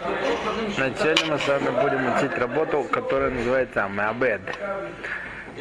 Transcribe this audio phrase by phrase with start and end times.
[0.00, 4.40] Сегодня мы с вами будем учить работу, которая называется Меабед.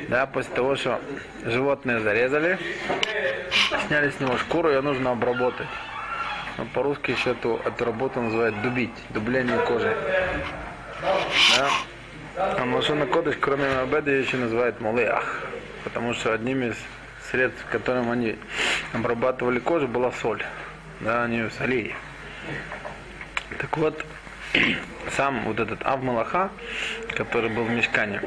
[0.07, 1.01] Да, после того, что
[1.43, 2.57] животное зарезали,
[3.87, 5.67] сняли с него шкуру, ее нужно обработать.
[6.57, 9.95] Но по-русски еще эту, эту работу называют дубить, дубление кожи.
[11.57, 11.69] Да.
[12.35, 15.43] А Машона Кодыш, кроме Меабеда, ее еще называют Молеах.
[15.83, 16.78] Потому что одним из
[17.29, 18.37] средств, которым они
[18.93, 20.43] обрабатывали кожу, была соль.
[21.01, 21.93] Да, они ее солили.
[23.57, 24.06] Так вот,
[25.15, 26.49] сам вот этот Авмалаха,
[27.15, 28.21] который был в мешкане,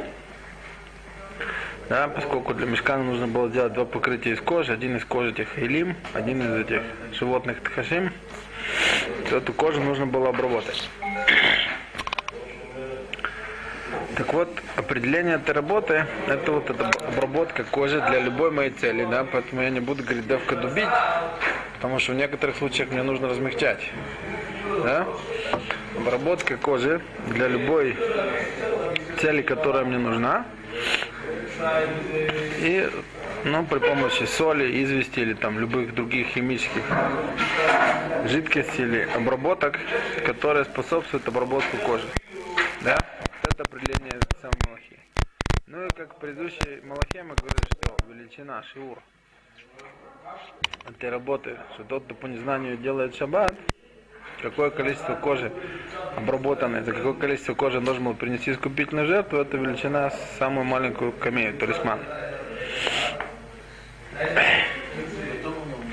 [1.88, 5.58] да, поскольку для мешкана нужно было сделать два покрытия из кожи, один из кожи этих
[5.58, 8.12] илим, один из этих животных тхашим,
[9.28, 10.88] то эту кожу нужно было обработать.
[14.14, 19.24] Так вот, определение этой работы, это вот эта обработка кожи для любой моей цели, да,
[19.24, 20.88] поэтому я не буду говорить давка дубить,
[21.74, 23.80] потому что в некоторых случаях мне нужно размягчать,
[24.84, 25.06] да.
[26.02, 27.96] Обработка кожи для любой
[29.20, 30.44] цели, которая мне нужна,
[32.58, 32.90] и
[33.44, 36.82] ну, при помощи соли, извести или там любых других химических
[38.26, 39.78] жидкостей или обработок,
[40.26, 42.08] которые способствуют обработку кожи.
[42.80, 42.98] Да?
[43.44, 44.98] Это определение самой Малахи.
[45.68, 48.98] Ну и как в предыдущей Малахе мы говорили, что величина, шиур
[50.88, 53.54] этой работы, что тот, кто по незнанию делает шаббат,
[54.40, 55.52] какое количество кожи
[56.16, 61.54] обработанной, за какое количество кожи должен был принести искупительную жертву, это величина самую маленькую камею,
[61.54, 61.98] талисман.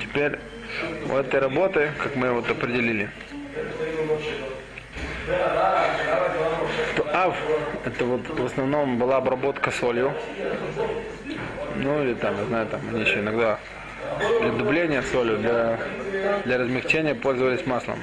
[0.00, 0.38] Теперь
[1.10, 3.10] у этой работы, как мы вот определили,
[6.96, 7.36] то ав,
[7.84, 10.12] это вот в основном была обработка солью,
[11.76, 13.58] ну или там, я знаю, там они еще иногда
[14.40, 15.78] для дубления солью, для,
[16.44, 17.98] для размягчения пользовались маслом.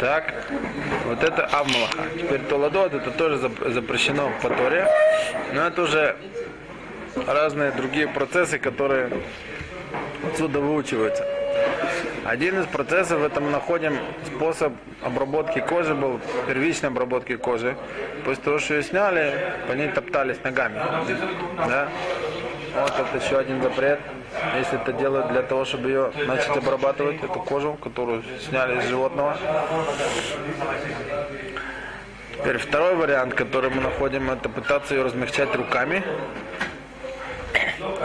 [0.00, 0.34] Так,
[1.04, 2.04] вот это Авмалаха.
[2.16, 4.86] Теперь Толадот, это тоже запрещено по Торе,
[5.52, 6.16] но это уже
[7.26, 9.10] разные другие процессы, которые
[10.26, 11.39] отсюда выучиваются.
[12.30, 17.76] Один из процессов, это мы находим способ обработки кожи, был первичной обработки кожи.
[18.24, 20.76] После того, что ее сняли, по ней топтались ногами.
[21.56, 21.88] Да?
[22.76, 23.98] Вот это еще один запрет.
[24.56, 29.36] Если это делают для того, чтобы ее начать обрабатывать, эту кожу, которую сняли из животного.
[32.36, 36.04] Теперь второй вариант, который мы находим, это пытаться ее размягчать руками.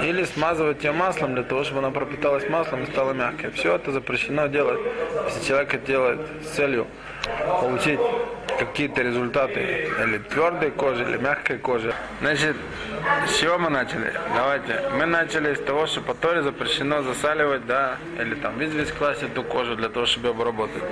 [0.01, 3.51] Или смазывать ее маслом для того, чтобы она пропиталась маслом и стала мягкой.
[3.51, 4.79] Все это запрещено делать,
[5.25, 6.87] если человек это делает с целью
[7.61, 7.99] получить
[8.59, 11.93] какие-то результаты или твердой кожи, или мягкой кожи.
[12.21, 12.55] Значит,
[13.27, 14.13] с чего мы начали?
[14.35, 14.81] Давайте.
[14.97, 19.43] Мы начали с того, что по Торе запрещено засаливать, да, или там весь класть эту
[19.43, 20.83] кожу для того, чтобы обработать.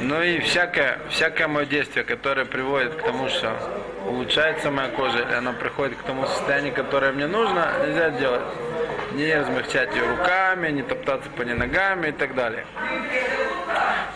[0.00, 3.56] Ну и всякое, всякое мое действие, которое приводит к тому, что
[4.08, 8.42] улучшается моя кожа, или она приходит к тому состоянию, которое мне нужно, нельзя делать.
[9.12, 12.66] Не размягчать ее руками, не топтаться по ней ногами и так далее.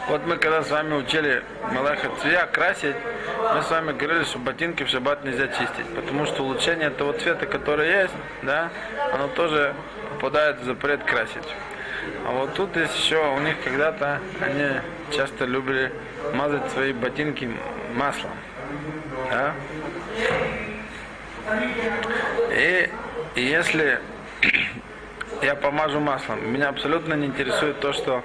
[0.08, 1.42] Вот мы когда с вами учили
[1.72, 2.96] Малаха Цвия красить,
[3.54, 7.46] мы с вами говорили, что ботинки в шаббат нельзя чистить, потому что улучшение того цвета,
[7.46, 8.70] который есть, да,
[9.12, 9.74] оно тоже
[10.14, 11.48] попадает в запрет красить.
[12.26, 14.80] А вот тут есть еще, у них когда-то они
[15.16, 15.92] часто любили
[16.34, 17.50] мазать свои ботинки
[17.94, 18.32] маслом.
[19.30, 19.54] Да?
[22.53, 22.91] И,
[23.36, 24.00] если
[25.42, 28.22] я помажу маслом, меня абсолютно не интересует то, что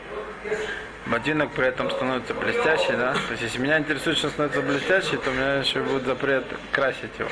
[1.06, 3.14] ботинок при этом становится блестящий, да?
[3.14, 7.12] То есть если меня интересует, что становится блестящий, то у меня еще будет запрет красить
[7.20, 7.30] его.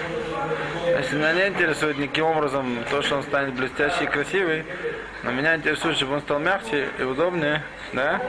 [0.85, 4.65] Если меня не интересует никаким образом то, что он станет блестящий и красивый,
[5.23, 7.63] но меня интересует, чтобы он стал мягче и удобнее,
[7.93, 8.21] да?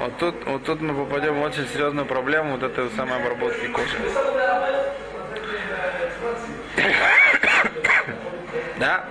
[0.00, 3.96] Вот тут, вот тут мы попадем в очень серьезную проблему вот этой самой обработки кожи.
[8.84, 9.04] Да?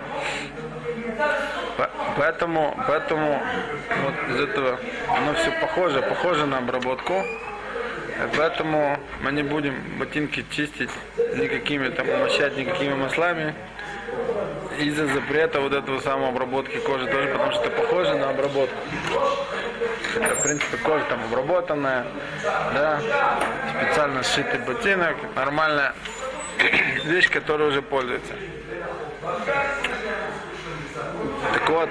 [2.17, 3.41] Поэтому, поэтому
[4.03, 4.79] вот из этого
[5.09, 7.13] оно все похоже, похоже на обработку.
[7.13, 10.91] И поэтому мы не будем ботинки чистить
[11.35, 13.55] никакими там, умощать никакими маслами
[14.77, 18.75] из-за запрета вот этого самого обработки кожи тоже, потому что это похоже на обработку.
[20.15, 22.05] Это, в принципе, кожа там обработанная,
[22.43, 23.01] да,
[23.75, 25.93] специально сшитый ботинок, нормальная
[27.05, 28.33] вещь, которая уже пользуется.
[31.53, 31.89] Так вот,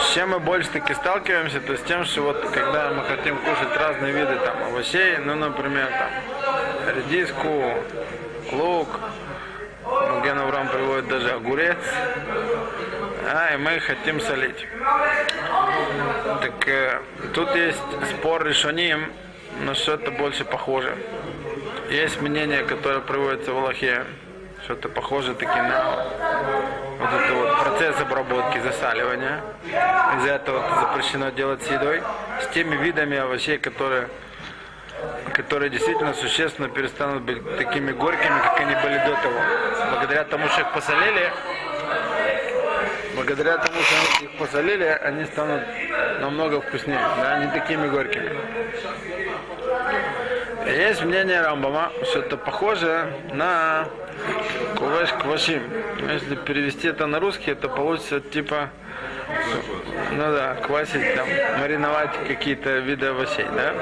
[0.00, 3.76] с чем мы больше таки сталкиваемся, то с тем, что вот когда мы хотим кушать
[3.76, 7.74] разные виды там овощей, ну, например, там редиску,
[8.52, 8.88] лук,
[9.84, 11.76] Маген Авраам приводит даже огурец,
[13.28, 14.66] а, и мы хотим солить.
[16.40, 17.00] Так э,
[17.34, 19.12] тут есть спор решением,
[19.60, 20.96] на что это больше похоже.
[21.90, 24.04] Есть мнение, которое приводится в Аллахе,
[24.64, 26.06] что-то похоже таки на
[26.98, 29.40] вот это вот процесс обработки, засаливания.
[30.18, 32.02] Из-за этого это запрещено делать с едой,
[32.42, 34.08] с теми видами овощей, которые
[35.32, 39.40] которые действительно существенно перестанут быть такими горькими, как они были до того.
[39.90, 41.32] Благодаря тому, что их посолили,
[43.16, 45.62] благодаря тому, что их посолили, они станут
[46.20, 48.30] намного вкуснее, да, не такими горькими.
[50.66, 53.88] Есть мнение Рамбама, что это похоже на
[54.82, 55.62] кувеш квашим.
[56.10, 58.70] Если перевести это на русский, это получится типа,
[60.12, 61.26] ну да, квасить, там,
[61.60, 63.72] мариновать какие-то виды овощей, да.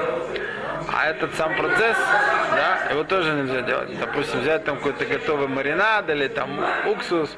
[0.93, 1.97] А этот сам процесс,
[2.51, 3.97] да, его тоже нельзя делать.
[3.99, 6.49] Допустим, взять там какой-то готовый маринад или там
[6.85, 7.35] уксус,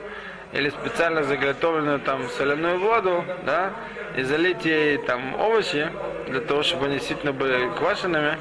[0.51, 3.71] или специально заготовленную там соляную воду, да,
[4.17, 5.89] и залить ей там овощи,
[6.27, 8.37] для того, чтобы они действительно были квашенными,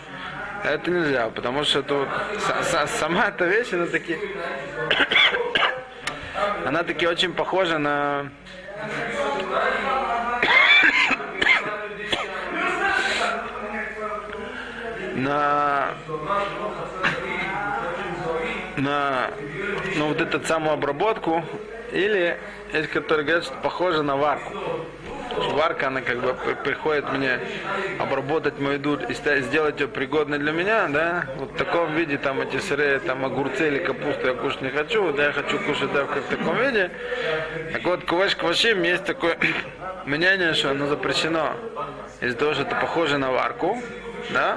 [0.65, 2.09] это нельзя, потому что это вот,
[3.01, 4.17] сама эта вещь, она таки,
[6.67, 8.31] она таки очень похожа на
[15.14, 15.88] на
[18.76, 19.31] на
[19.97, 21.44] ну, вот эту самую обработку,
[21.93, 22.38] или
[22.73, 24.53] есть, которые говорят, что похоже на варку.
[25.52, 26.34] Варка, она как бы
[26.64, 27.40] приходит мне
[27.99, 32.40] обработать мою еду и сделать ее пригодной для меня, да, вот в таком виде, там
[32.40, 36.05] эти сырые, там огурцы или капусту я кушать не хочу, вот я хочу кушать да,
[36.05, 36.90] в таком виде.
[37.73, 39.37] Так вот, куваш квашим есть такое
[40.05, 41.55] мнение, что оно запрещено
[42.20, 43.81] из-за того, что это похоже на варку,
[44.31, 44.56] да,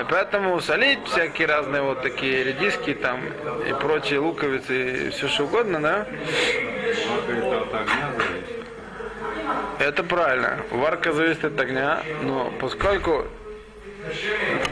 [0.00, 3.20] и поэтому солить всякие разные вот такие редиски там
[3.68, 6.06] и прочие луковицы и все что угодно, да.
[9.78, 10.58] Это правильно.
[10.70, 13.26] Варка зависит от огня, но поскольку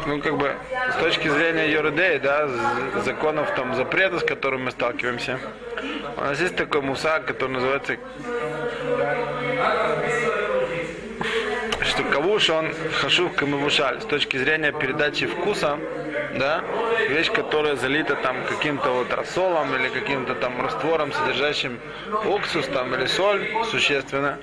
[0.06, 0.54] ну, как бы,
[0.92, 2.48] с точки зрения юридеи, да,
[3.04, 5.38] законов там запрета, с которыми мы сталкиваемся,
[6.16, 7.96] у нас есть такой мусак, который называется
[11.84, 15.78] что кавуш, он хашув камавушаль, с точки зрения передачи вкуса,
[16.36, 16.62] да,
[17.08, 21.78] вещь, которая залита там каким-то вот рассолом или каким-то там раствором, содержащим
[22.26, 24.38] уксус там или соль существенно,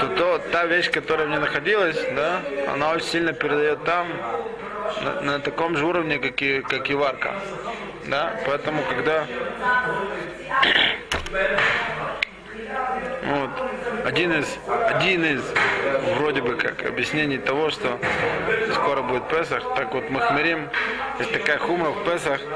[0.00, 4.06] то, то та вещь, которая в ней находилась, да, она очень сильно передает там
[5.02, 7.34] на, на таком же уровне, как и, как и варка.
[8.06, 8.32] Да?
[8.46, 9.26] Поэтому, когда
[13.24, 13.50] вот,
[14.06, 15.42] один из, один из
[16.16, 17.98] вроде бы как объяснений того, что
[18.74, 20.68] скоро будет Песах, так вот Махмерим,
[21.18, 22.40] есть такая хума в Песах,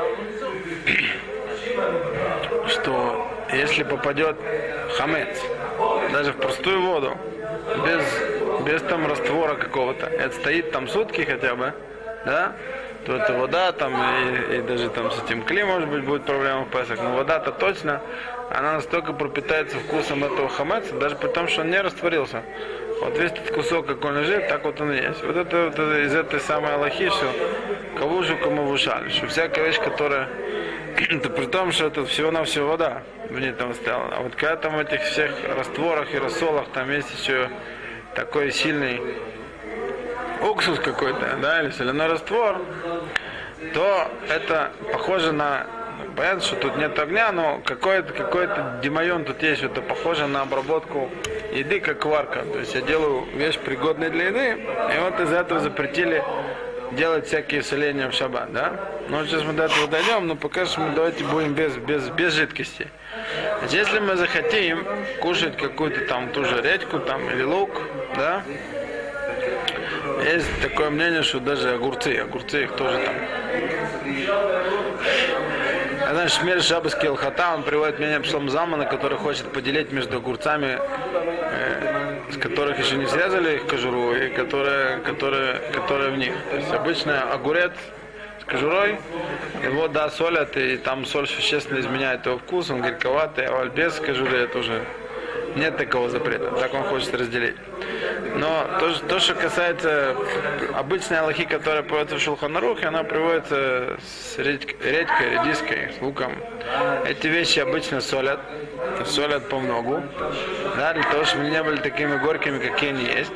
[2.69, 4.37] что если попадет
[4.96, 5.28] хамец,
[6.12, 7.17] даже в простую воду,
[7.85, 11.73] без, без там раствора какого-то, это стоит там сутки хотя бы,
[12.25, 12.53] да,
[13.05, 16.64] то это вода там и, и даже там с этим клей может быть будет проблема
[16.64, 18.00] в Песах, но вода-то точно,
[18.50, 22.43] она настолько пропитается вкусом этого хамеца, даже при том, что он не растворился.
[23.00, 25.25] Вот весь этот кусок, как он лежит, так вот он и есть.
[25.25, 29.81] Вот это, вот это из этой самой Аллахи, что же кому вышали, что всякая вещь,
[29.81, 30.28] которая
[31.09, 34.09] это при том, что это всего-навсего вода в ней там стояла.
[34.16, 37.49] А вот когда там в этих всех растворах и рассолах там есть еще
[38.14, 39.00] такой сильный
[40.42, 42.61] уксус какой-то, да, или соляной раствор,
[43.75, 45.66] то это похоже на
[46.16, 48.47] Понятно, что тут нет огня, но какой-то какой
[48.82, 51.09] демайон тут есть, это похоже на обработку
[51.54, 52.42] еды, как варка.
[52.42, 54.62] То есть я делаю вещь пригодной для еды,
[54.94, 56.23] и вот из-за этого запретили
[56.96, 58.72] делать всякие соления в шаббат, да?
[59.08, 62.34] Ну, сейчас мы до этого дойдем, но пока что мы давайте будем без, без, без
[62.34, 62.88] жидкости.
[63.58, 64.87] Значит, если мы захотим
[65.20, 67.70] кушать какую-то там ту же редьку там или лук,
[68.16, 68.42] да,
[70.25, 73.14] есть такое мнение, что даже огурцы, огурцы их тоже там.
[76.06, 80.78] А знаешь, Шмель Шабаский Алхата, он приводит мнение Пшлом Замана, который хочет поделить между огурцами,
[80.78, 81.91] э,
[82.36, 86.34] которых еще не срезали их кожуру, и которые, которые, которые в них.
[86.50, 87.72] То есть обычно огурец
[88.40, 88.98] с кожурой,
[89.62, 94.38] его, да, солят, и там соль существенно изменяет его вкус, он горьковатый, а без кожуры
[94.38, 94.82] это уже
[95.56, 96.50] нет такого запрета.
[96.58, 97.56] Так он хочет разделить.
[98.37, 100.17] Но то, то что касается
[100.75, 104.76] обычной аллахи, которая приводится в Шулханарухе, она приводится с редькой,
[105.31, 106.33] редиской, с луком.
[107.05, 108.41] Эти вещи обычно солят,
[109.07, 110.02] солят по многу,
[110.76, 113.33] да, для того, чтобы они не были такими горькими, какие они есть.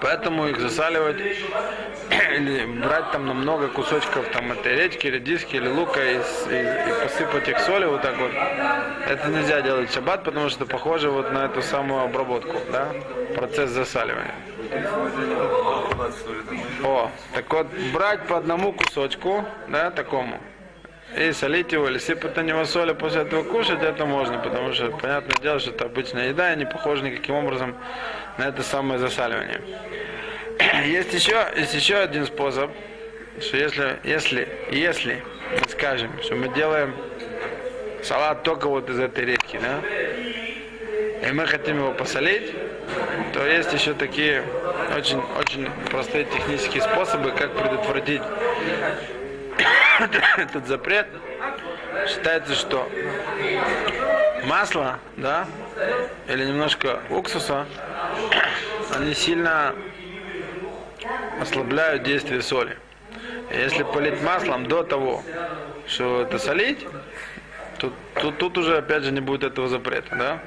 [0.00, 1.16] Поэтому их засаливать
[2.36, 7.48] или брать там много кусочков там этой редьки, редиски или лука и, и- и посыпать
[7.48, 8.30] их солью вот так вот.
[9.08, 12.88] Это нельзя делать в шаббат, потому что похоже вот на эту самую обработку, да?
[13.34, 14.34] Процесс засаливания.
[16.82, 20.40] О, так вот, брать по одному кусочку, да, такому,
[21.16, 24.72] и солить его или сыпать на него соль, а после этого кушать, это можно, потому
[24.72, 27.74] что, понятное дело, что это обычная еда и не похоже никаким образом
[28.38, 29.60] на это самое засаливание.
[30.84, 32.70] Есть еще, есть еще один способ,
[33.40, 36.94] что если, если, если мы скажем, что мы делаем
[38.02, 39.80] салат только вот из этой редьки, да,
[41.28, 42.52] и мы хотим его посолить,
[43.32, 44.44] то есть еще такие
[44.96, 48.22] очень, очень простые технические способы, как предотвратить
[50.36, 51.06] этот запрет.
[52.08, 52.88] Считается, что
[54.44, 55.46] масло, да,
[56.28, 57.66] или немножко уксуса,
[58.94, 59.74] они сильно
[61.40, 62.76] ослабляют действие соли.
[63.50, 65.22] Если полить маслом до того,
[65.86, 66.86] что это солить,
[67.78, 70.38] тут, тут, тут уже опять же не будет этого запрета, да?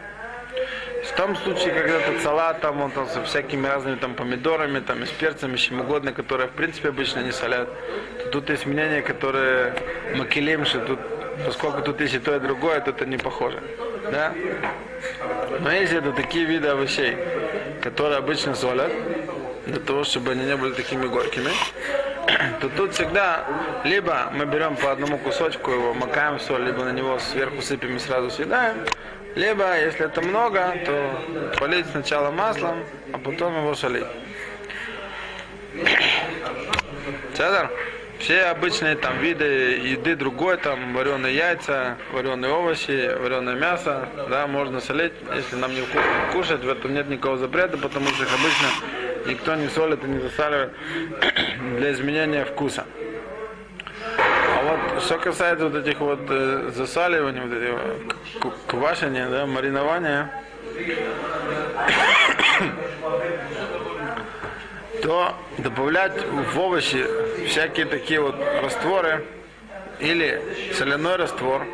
[1.04, 5.04] В том случае, когда этот салат там, он там со всякими разными там помидорами, там
[5.04, 7.70] и с перцами, с чем угодно, которые в принципе обычно не солят,
[8.24, 9.74] то тут есть мнение, которое
[10.16, 11.00] макелим, что тут,
[11.46, 13.62] поскольку тут есть и то, и другое, то это не похоже.
[14.12, 14.34] Да?
[15.60, 17.18] Но если это такие виды овощей,
[17.82, 18.92] которые обычно солят,
[19.68, 21.52] для того, чтобы они не были такими горькими,
[22.62, 23.46] то тут всегда
[23.84, 28.00] либо мы берем по одному кусочку его, макаем соль, либо на него сверху сыпем и
[28.00, 28.78] сразу съедаем,
[29.36, 32.84] либо, если это много, то полить сначала маслом,
[33.14, 34.08] а потом его солить.
[37.36, 37.70] Цезарь?
[38.20, 44.82] Все обычные там виды еды другой, там вареные яйца, вареные овощи, вареное мясо, да, можно
[44.82, 45.84] солить, если нам не
[46.34, 48.97] кушать, в этом нет никакого запрета, потому что их обычно
[49.27, 50.72] никто не солит и не засаливает
[51.77, 52.86] для изменения вкуса.
[54.17, 57.51] А вот что касается вот этих вот э, засаливаний, вот
[58.41, 60.31] к- квашения, да, маринования,
[65.03, 67.05] то добавлять в овощи
[67.48, 69.24] всякие такие вот растворы
[70.00, 70.41] или
[70.74, 71.65] соляной раствор,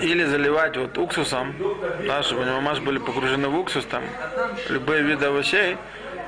[0.00, 1.54] или заливать вот уксусом,
[2.06, 4.02] да, чтобы они мамаш были погружены в уксус, там,
[4.68, 5.76] любые виды овощей,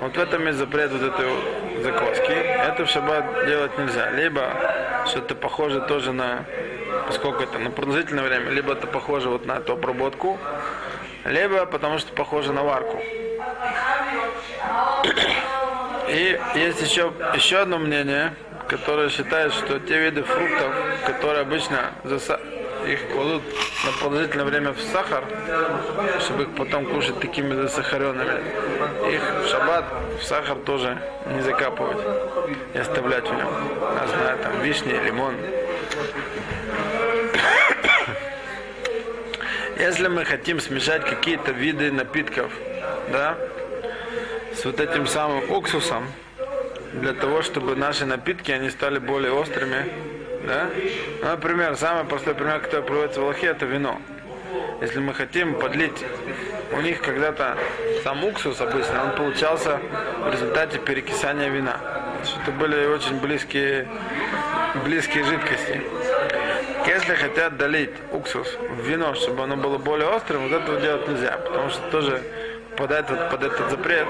[0.00, 2.32] вот в этом есть запрет вот этой закваски.
[2.32, 4.10] Это в шаббат делать нельзя.
[4.10, 4.52] Либо
[5.06, 6.44] что-то похоже тоже на,
[7.06, 10.38] поскольку это на продолжительное время, либо это похоже вот на эту обработку,
[11.24, 13.00] либо потому что похоже на варку.
[16.08, 18.34] И есть еще, еще одно мнение,
[18.66, 20.74] которое считает, что те виды фруктов,
[21.06, 22.40] которые обычно заса-
[22.86, 23.42] их кладут
[23.84, 25.24] на продолжительное время в сахар,
[26.20, 28.40] чтобы их потом кушать такими засахаренными,
[29.10, 29.84] их в шаббат
[30.20, 30.96] в сахар тоже
[31.26, 31.98] не закапывать
[32.74, 33.48] и оставлять в нем.
[34.00, 35.34] Я знаю, там вишни, лимон.
[39.78, 42.50] Если мы хотим смешать какие-то виды напитков,
[43.10, 43.36] да,
[44.54, 46.06] с вот этим самым уксусом,
[46.92, 49.86] для того, чтобы наши напитки, они стали более острыми,
[50.46, 50.70] да?
[51.22, 54.00] Ну, например, самый простой пример, который приводится в Аллахе, это вино.
[54.80, 56.04] Если мы хотим подлить,
[56.72, 57.56] у них когда-то
[58.02, 59.78] сам уксус обычно, он получался
[60.24, 61.76] в результате перекисания вина.
[62.42, 63.86] Это были очень близкие,
[64.84, 65.82] близкие жидкости.
[66.86, 71.38] Если хотят долить уксус в вино, чтобы оно было более острым, вот этого делать нельзя,
[71.38, 72.22] потому что тоже
[72.70, 74.08] попадает вот под этот запрет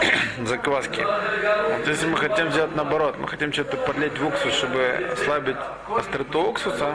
[0.44, 1.02] закваски.
[1.02, 5.56] Вот если мы хотим сделать наоборот, мы хотим что-то подлить в уксус, чтобы ослабить
[5.96, 6.94] остроту уксуса,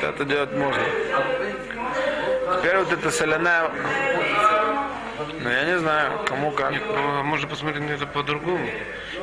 [0.00, 0.82] то это делать можно.
[2.58, 3.70] Теперь вот эта соляная...
[5.40, 6.72] Ну, я не знаю, кому как.
[6.72, 8.68] Нет, ну, можно посмотреть на это по-другому.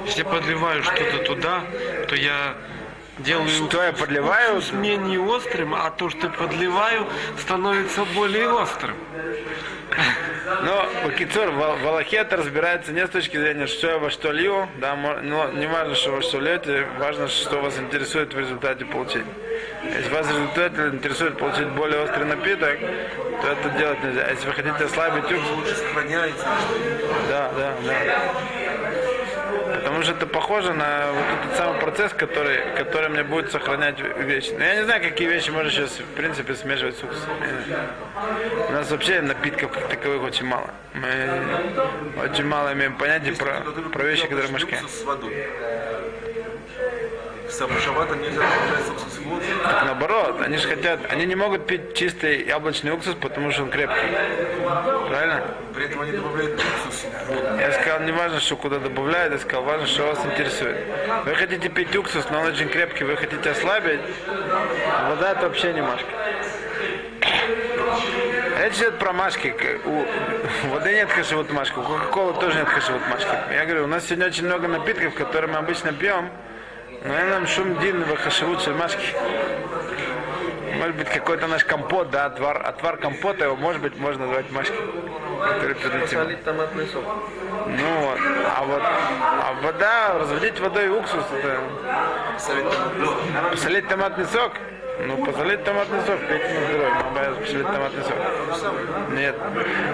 [0.06, 1.64] Если я подливаю что-то туда,
[2.08, 2.56] то я
[3.20, 4.62] делаю Что я подливаю?
[4.74, 7.06] менее острым, а то, что подливаю,
[7.38, 8.96] становится более острым.
[10.62, 14.32] Но Бакицур, в в Аллахе это разбирается не с точки зрения, что я во что
[14.32, 18.86] лью, да, но не важно, что во что льете, важно, что вас интересует в результате
[18.86, 19.26] получить.
[19.84, 22.80] Если вас в результате интересует получить более острый напиток,
[23.42, 24.22] то это делать нельзя.
[24.28, 26.46] А Если вы хотите ослабить лучше сохраняется.
[27.30, 28.69] да, да, да.
[29.80, 34.52] Потому что это похоже на вот этот самый процесс, который, который мне будет сохранять вещи.
[34.58, 37.32] Но я не знаю, какие вещи можно сейчас, в принципе, смешивать с уксусом.
[38.68, 40.70] У нас вообще напитков как таковых очень мало.
[40.94, 44.76] Мы очень мало имеем понятия про, про вещи, которые мешке.
[44.76, 45.48] Уксус с водой.
[47.48, 49.09] в шаббата нельзя добавлять уксус.
[49.64, 53.70] Так наоборот, они же хотят, они не могут пить чистый яблочный уксус, потому что он
[53.70, 54.10] крепкий.
[55.10, 55.44] Правильно?
[55.76, 57.06] При этом они добавляют уксус.
[57.60, 60.78] Я сказал, не важно, что куда добавляют, я сказал, важно, что вас интересует.
[61.26, 64.02] Вы хотите пить уксус, но он очень крепкий, вы хотите ослабить,
[65.10, 66.10] вода это вообще не машка.
[68.62, 69.54] Речь идет про машки.
[69.86, 73.32] У воды нет хашивут машки, у Кока-Колы тоже нет хашивут машки.
[73.52, 76.30] Я говорю, у нас сегодня очень много напитков, которые мы обычно пьем,
[77.04, 79.16] но я нам шум дин в хашивут машки.
[80.78, 84.76] Может быть, какой-то наш компот, да, отвар, отвар компота, его, может быть, можно назвать машки.
[85.40, 86.08] Который.
[86.08, 87.04] Солить томатный сок.
[87.68, 88.20] Ну вот.
[88.58, 91.60] А вот а вода, разводить водой уксус, это
[93.52, 94.54] посолить томатный сок.
[95.06, 98.18] Ну, посолить томатный сок, пить на здоровье, обязаны посолить томатный сок.
[99.12, 99.36] Нет.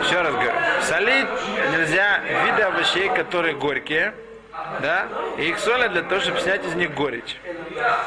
[0.04, 0.52] Еще раз говорю.
[0.82, 1.28] Солить
[1.72, 4.16] нельзя виды овощей, которые горькие,
[4.82, 5.08] да,
[5.38, 7.38] и их солят для того, чтобы снять из них горечь.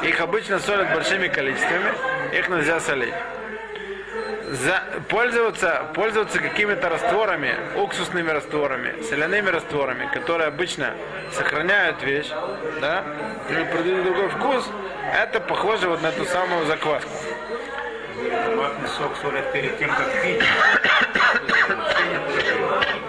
[0.01, 1.91] Их обычно солят большими количествами,
[2.33, 3.13] их нельзя солить
[4.51, 10.93] за, пользоваться, пользоваться какими-то растворами, уксусными растворами, соляными растворами, которые обычно
[11.31, 12.29] сохраняют вещь,
[12.81, 13.03] да,
[13.49, 14.67] или придают другой вкус,
[15.13, 17.09] это похоже вот на эту самую закваску.
[18.45, 20.43] Томатный сок солят перед тем, как пить.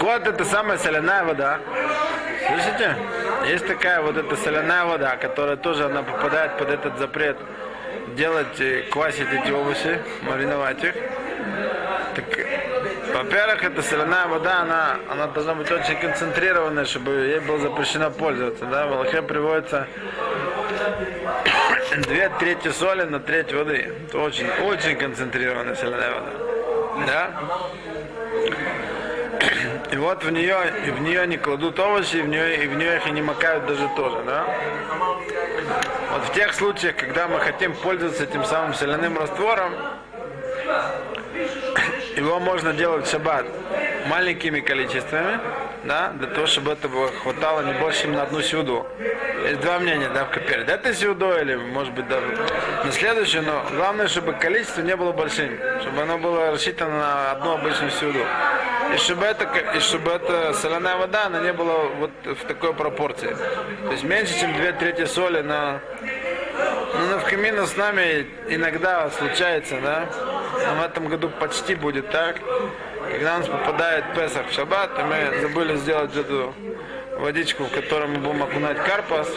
[0.00, 1.60] Так вот, это самая соляная вода.
[2.46, 2.96] Слышите?
[3.46, 7.36] Есть такая вот эта соляная вода, которая тоже она попадает под этот запрет
[8.16, 10.94] делать, квасить эти овощи, мариновать их.
[12.14, 12.24] Так,
[13.14, 18.64] во-первых, эта соляная вода, она, она должна быть очень концентрированная, чтобы ей было запрещено пользоваться.
[18.64, 18.86] Да?
[18.86, 19.86] В Аллахе приводится
[21.98, 23.92] две трети соли на треть воды.
[24.08, 26.30] Это очень, очень концентрированная соляная вода.
[27.06, 27.30] Да?
[29.92, 30.56] И вот в нее,
[30.86, 33.22] и в нее не кладут овощи, и в нее, и в нее их и не
[33.22, 34.46] макают даже тоже, да?
[36.12, 39.72] Вот в тех случаях, когда мы хотим пользоваться этим самым соляным раствором,
[42.16, 43.46] его можно делать в шаббат
[44.06, 45.40] маленькими количествами,
[45.84, 48.86] да, для того, чтобы этого хватало не больше, чем на одну сюду.
[49.48, 52.26] Есть два мнения, да, перед этой сюдой или, может быть, даже
[52.84, 57.54] на следующую, но главное, чтобы количество не было большим, чтобы оно было рассчитано на одну
[57.54, 58.20] обычную сюду.
[58.94, 59.44] И чтобы, это,
[59.76, 63.36] и чтобы эта соляная вода, она не была вот в такой пропорции.
[63.84, 65.80] То есть меньше, чем две трети соли на
[66.94, 70.06] ну, навкамина с нами иногда случается, да.
[70.66, 72.36] Но в этом году почти будет так.
[73.10, 76.54] Когда у нас попадает Песах в шаббат, и мы забыли сделать эту
[77.18, 79.28] водичку, в которой мы будем окунать карпас,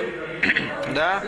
[0.95, 1.23] да.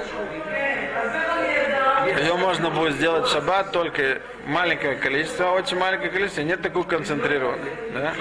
[2.18, 7.72] Ее можно будет сделать в шаббат только маленькое количество, очень маленькое количество, нет такой концентрированной.
[7.94, 8.14] Да?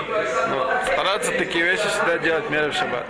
[0.48, 3.06] Но стараться такие вещи всегда делать меры в шаббат.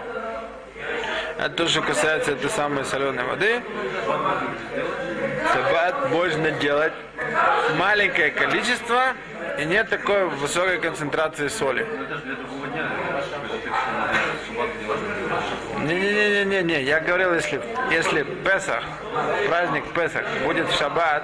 [1.38, 3.62] Это то, что касается этой самой соленой воды.
[5.52, 6.92] Шаббат можно делать
[7.76, 9.14] маленькое количество
[9.58, 11.86] и нет такой высокой концентрации соли.
[15.84, 18.82] Не-не-не-не-не, я говорил, если, если Песах,
[19.48, 21.22] праздник Песах будет в шаббат,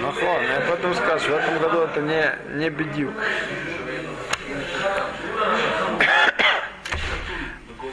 [0.00, 3.14] ну хон, я потом скажу, в этом году это не, не бедюк.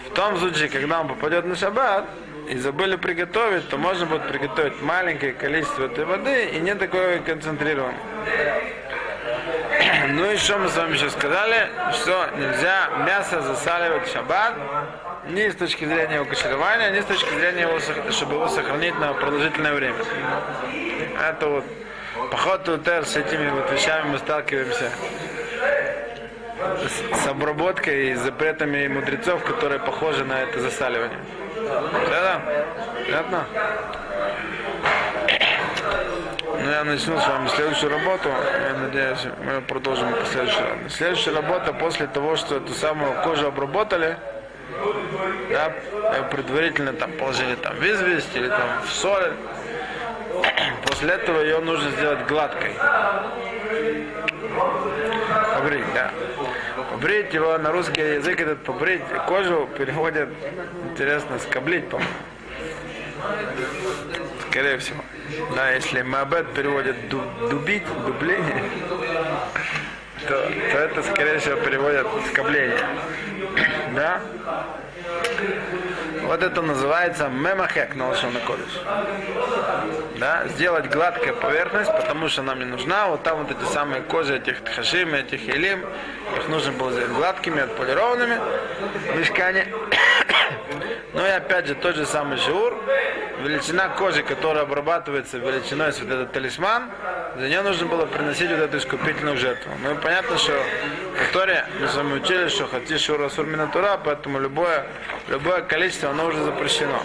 [0.10, 2.06] В том случае, когда он попадет на шаббат
[2.50, 7.98] и забыли приготовить, то можно будет приготовить маленькое количество этой воды и не такое концентрированное.
[10.10, 14.54] Ну и что мы с вами еще сказали, что нельзя мясо засаливать в шаббат
[15.30, 17.80] ни с точки зрения его кочерования, ни с точки зрения его,
[18.12, 19.96] чтобы его сохранить на продолжительное время.
[21.30, 21.66] Это вот
[22.32, 24.92] поход Тутер с этими вот вещами мы сталкиваемся
[26.88, 31.20] с, с обработкой и запретами мудрецов, которые похожи на это засаливание.
[31.56, 32.42] Да-да?
[36.84, 38.28] Ну, начну с вами следующую работу.
[38.28, 40.90] Я надеюсь, мы продолжим по следующей работе.
[40.90, 44.18] Следующая работа после того, что эту самую кожу обработали,
[45.50, 49.32] да, э, предварительно там положили там в известь или там в соль.
[50.86, 52.76] После этого ее нужно сделать гладкой.
[55.56, 56.12] Побрить, да.
[56.92, 60.30] Побрить его на русский язык этот побрить кожу переводят,
[60.92, 62.12] интересно, скоблить, по-моему.
[64.50, 65.03] Скорее всего.
[65.56, 68.64] Да, если Мабет переводит ду- дубить, дубление,
[70.28, 72.80] то, то это, скорее всего, переводят скобление.
[73.96, 74.22] Да?
[76.24, 78.82] Вот это называется мемахек на лошон кодыш.
[80.18, 80.48] Да?
[80.48, 83.08] Сделать гладкая поверхность, потому что нам не нужна.
[83.08, 85.86] Вот там вот эти самые кожи этих тхашим, этих елим,
[86.38, 88.40] их нужно было сделать гладкими, отполированными
[89.14, 89.68] в мешкане.
[91.14, 92.74] Ну и опять же тот же самый шиур,
[93.44, 96.90] величина кожи, которая обрабатывается величиной с вот этот талисман,
[97.38, 99.72] за нее нужно было приносить вот эту искупительную жертву.
[99.84, 100.54] Ну и понятно, что
[101.34, 104.86] Торе мы с вами учили, что хати шур асур минатура, поэтому любое,
[105.28, 107.02] любое количество, оно уже запрещено.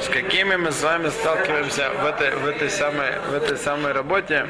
[0.00, 4.46] С какими мы с вами сталкиваемся в этой, в этой, самой, в этой самой работе?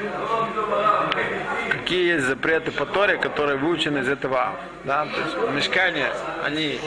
[1.92, 4.54] Какие есть запреты по Торе, которые выучены из этого?
[4.84, 5.04] Да?
[5.04, 6.06] То есть в мешкане
[6.42, 6.80] они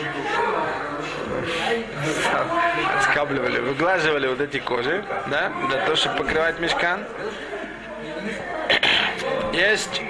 [3.04, 7.02] скабливали, выглаживали вот эти кожи, да, для того, чтобы покрывать мешкан.
[9.54, 10.02] Есть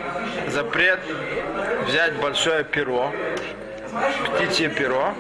[0.48, 1.02] запрет
[1.88, 3.12] взять большое перо,
[4.38, 5.14] птичье перо,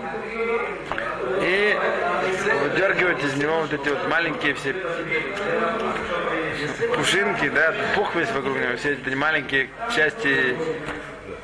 [1.41, 1.77] и
[2.63, 4.73] выдергивать из него вот эти вот маленькие все
[6.95, 10.55] пушинки, да, пух весь вокруг него, все эти маленькие части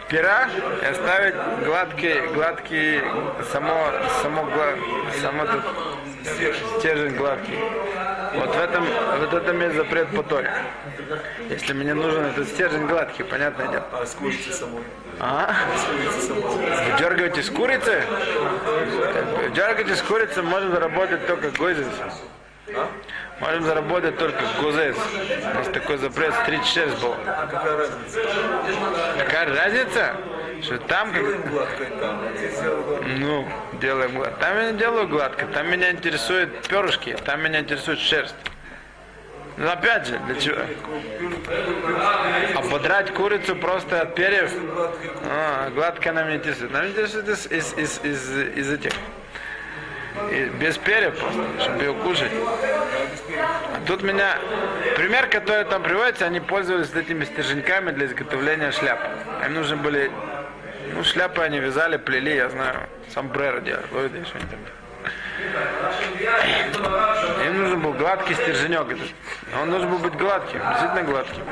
[0.10, 0.50] пера
[0.82, 3.02] и оставить гладкий, гладкий,
[3.52, 4.78] само, само, гла-
[5.22, 5.64] само этот
[6.80, 7.58] стержень гладкий.
[8.34, 8.86] Вот в этом,
[9.20, 10.52] вот этом есть запрет по Торе.
[11.50, 13.86] Если мне нужен этот стержень гладкий, понятное дело.
[13.92, 14.84] А с курицей самой?
[15.20, 15.54] А?
[16.30, 18.04] Вы дергаете с курицы?
[19.54, 21.52] Дергаете с курицы может заработать только
[22.72, 22.90] гозис.
[23.40, 24.96] Можем заработать только гозес.
[25.58, 27.16] Есть такой запрет с 36 был.
[27.26, 28.20] А какая разница?
[29.18, 30.16] Какая разница?
[30.62, 31.10] Что там.
[32.36, 33.08] Здесь сделал гладкой.
[33.18, 33.48] Ну,
[33.82, 34.40] делаем гладко.
[34.40, 35.46] Там я не делаю гладко.
[35.48, 37.16] Там меня интересуют перышки.
[37.26, 38.36] Там меня интересует шерсть.
[39.58, 40.58] Ну, опять же, для чего?
[42.56, 44.52] Ободрать курицу просто от перьев?
[45.30, 46.72] А, гладко она меня интересует.
[46.72, 48.92] Меня интересует из, из, из, из, из этих.
[50.32, 52.32] И без перьев просто, чтобы ее кушать.
[53.40, 54.38] А тут меня...
[54.96, 59.00] Пример, который там приводится, они пользовались этими стерженьками для изготовления шляп.
[59.46, 60.12] Им нужны были...
[60.94, 62.90] Ну, шляпы они вязали, плели, я знаю.
[63.14, 63.86] Сомбреро делали.
[64.10, 64.60] Видишь, что они там
[67.46, 68.88] им нужен был гладкий стерженек.
[69.60, 71.44] Он должен был быть гладким, действительно гладким.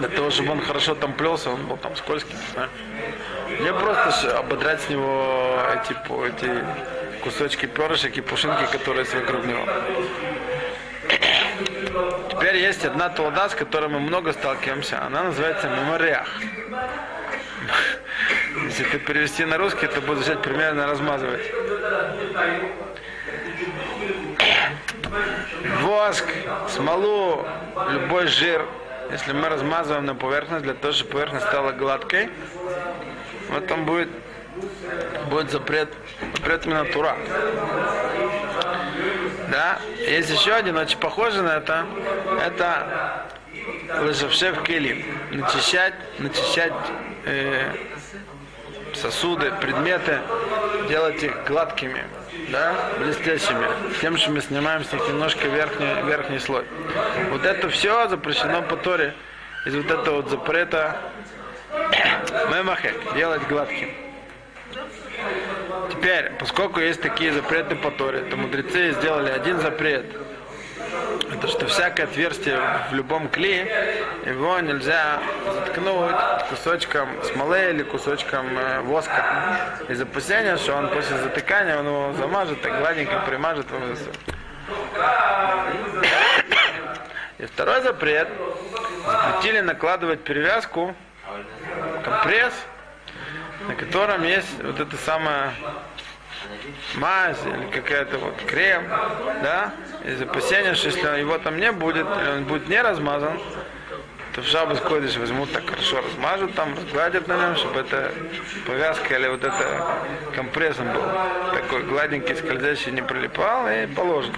[0.00, 2.36] Для того, чтобы он хорошо там плелся, он был там скользким.
[2.54, 2.68] да.
[3.60, 5.92] Мне просто ободрать с него эти,
[6.26, 6.64] эти
[7.22, 9.66] кусочки перышек и пушинки, которые есть вокруг него.
[12.30, 15.02] Теперь есть одна толда, с которой мы много сталкиваемся.
[15.04, 16.26] Она называется мемориах.
[18.64, 21.42] Если ты перевести на русский, то будет означать примерно размазывать.
[25.82, 26.24] Воск,
[26.68, 27.46] смолу,
[27.90, 28.64] любой жир,
[29.12, 32.30] если мы размазываем на поверхность для того, чтобы поверхность стала гладкой,
[33.50, 34.08] вот там будет,
[35.28, 35.92] будет запрет,
[36.36, 37.16] запрет минатура.
[39.50, 41.86] Да, есть еще один, очень похожий на это,
[42.46, 43.26] это
[44.04, 46.72] лежавшев келим, начищать, начищать
[47.24, 47.72] э,
[48.94, 50.20] сосуды, предметы,
[50.90, 52.04] делать их гладкими,
[52.50, 53.64] да, блестящими,
[54.00, 56.64] тем, что мы снимаем с них немножко верхний, верхний слой.
[57.30, 59.14] Вот это все запрещено по Торе
[59.66, 60.96] из вот этого вот запрета
[62.52, 63.90] мемахек, делать гладким.
[65.90, 70.06] Теперь, поскольку есть такие запреты по Торе, то мудрецы сделали один запрет.
[71.32, 76.16] Это что всякое отверстие в любом клее, его нельзя заткнуть
[76.48, 79.24] кусочком смолы или кусочком э, воска.
[79.88, 83.66] Из опасения, что он после затыкания он его замажет, так гладенько примажет.
[87.38, 88.28] И второй запрет.
[89.06, 90.94] Запретили накладывать перевязку,
[92.04, 92.52] компресс,
[93.66, 95.52] на котором есть вот это самое
[96.94, 98.84] мазь или какая-то вот крем,
[99.42, 99.72] да,
[100.04, 103.38] из опасения, что если его там не будет, или он будет не размазан,
[104.34, 108.12] то в шабас ходишь, возьмут так хорошо размажут там, разгладят на нем, чтобы эта
[108.66, 109.98] повязка или вот это
[110.34, 111.02] компрессом был
[111.52, 114.34] такой гладенький, скользящий, не прилипал и положен.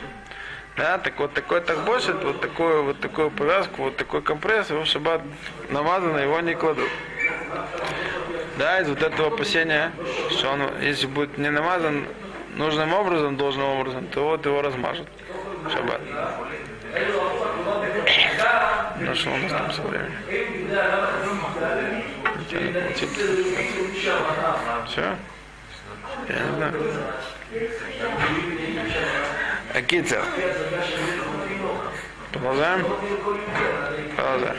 [0.77, 4.85] Да, так вот такой так больше, вот такую вот такую повязку, вот такой компресс, его
[4.85, 5.21] в шаббат
[5.68, 6.88] намазано, его не кладут.
[8.57, 9.92] Да, из вот этого опасения,
[10.31, 12.07] что он, если будет не намазан
[12.55, 15.09] нужным образом, должным образом, то вот его размажут.
[15.73, 16.01] Шаббат.
[19.05, 20.12] Ну что у нас там со временем?
[24.87, 25.17] Все?
[26.29, 26.75] Я не знаю.
[29.75, 30.23] Акица.
[32.33, 32.87] Продолжаем?
[34.17, 34.57] Продолжаем.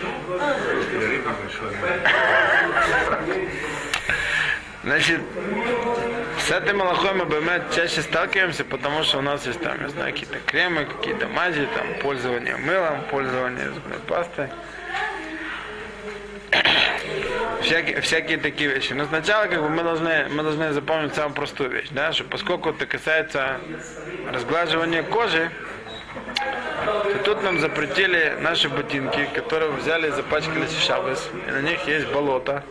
[4.83, 5.21] Значит,
[6.47, 10.11] с этой малахой мы бэмет чаще сталкиваемся, потому что у нас есть там, я знаю,
[10.11, 14.49] какие-то кремы, какие-то мази, там, пользование мылом, пользование зубной пастой.
[17.61, 18.91] всякие, всякие такие вещи.
[18.91, 22.71] Но сначала как бы мы должны, мы должны запомнить самую простую вещь, да, что поскольку
[22.71, 23.61] это касается
[24.29, 25.49] разглаживания кожи,
[26.83, 31.87] то тут нам запретили наши ботинки, которые взяли и запачкались в шабас, и на них
[31.87, 32.65] есть болото.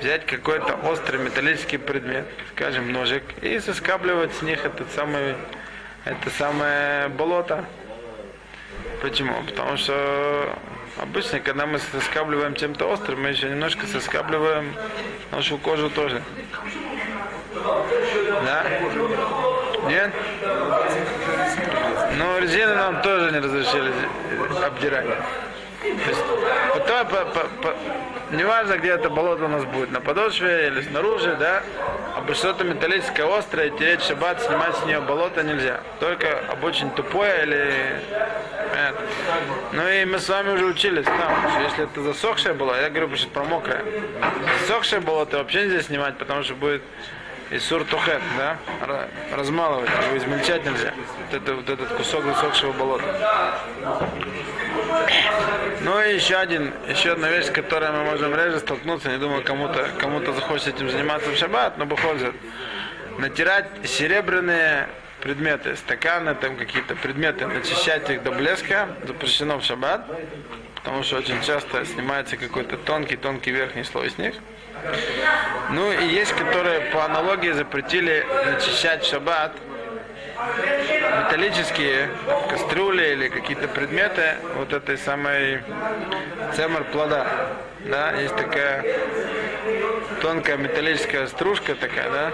[0.00, 5.34] Взять какой-то острый металлический предмет, скажем, ножик, и соскабливать с них этот самый,
[6.06, 7.66] это самое болото.
[9.02, 9.34] Почему?
[9.44, 10.56] Потому что
[10.96, 14.74] обычно, когда мы соскабливаем чем-то острым, мы еще немножко соскабливаем
[15.32, 16.22] нашу кожу тоже.
[17.54, 18.64] Да?
[19.86, 20.12] Нет?
[22.16, 23.92] Ну, резину нам тоже не разрешили
[24.64, 25.06] обдирать.
[25.06, 26.24] То есть,
[26.86, 27.76] по- по- по-
[28.32, 31.62] неважно, где это болото у нас будет, на подошве или снаружи, да,
[32.16, 35.80] об что-то металлическое острое, тереть шаббат, снимать с нее болото нельзя.
[35.98, 38.02] Только об очень тупое или...
[38.72, 39.02] это.
[39.72, 43.16] Ну и мы с вами уже учились там, что если это засохшее было, я говорю
[43.16, 43.82] что про мокрое.
[44.60, 46.82] Засохшее болото вообще нельзя снимать, потому что будет
[47.50, 50.92] и суртухет, да, ра- размалывать, его измельчать нельзя.
[51.18, 53.58] Вот, это, вот этот кусок засохшего болота.
[55.82, 59.42] Ну и еще один, еще одна вещь, с которой мы можем реже столкнуться, не думаю,
[59.42, 62.34] кому-то кому-то захочется этим заниматься в шаббат, но выходит,
[63.18, 64.88] натирать серебряные
[65.22, 70.06] предметы, стаканы, там какие-то предметы, начищать их до блеска запрещено в шаббат,
[70.76, 74.34] потому что очень часто снимается какой-то тонкий-тонкий верхний слой с них.
[75.70, 79.52] Ну и есть, которые по аналогии запретили начищать в шаббат
[81.30, 82.10] металлические
[82.48, 85.62] кастрюли или какие-то предметы вот этой самой
[86.56, 87.26] цемер плода.
[87.86, 88.84] Да, есть такая
[90.20, 92.32] тонкая металлическая стружка такая, да,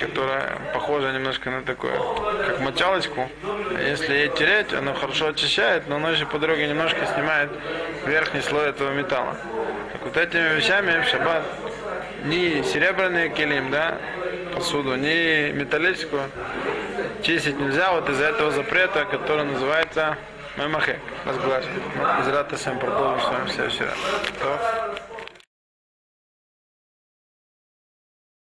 [0.00, 1.92] которая похожа немножко на такую,
[2.46, 3.30] как мочалочку.
[3.80, 7.50] Если ей тереть, она хорошо очищает, но она еще по дороге немножко снимает
[8.06, 9.36] верхний слой этого металла.
[9.92, 11.44] Так вот этими вещами в шаббат
[12.24, 13.98] ни серебряный килим, да,
[14.52, 16.22] посуду, ни металлическую
[17.22, 20.16] чистить нельзя вот из-за этого запрета, который называется
[20.56, 21.82] мемахек, разглаживать.
[21.96, 25.05] Ну, из Ратасем продолжим с вами в следующий раз.